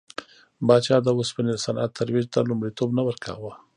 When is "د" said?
1.03-1.07, 1.53-1.57